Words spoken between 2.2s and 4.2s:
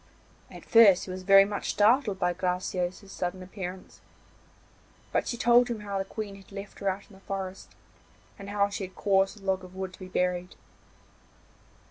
Graciosa's sudden appearance,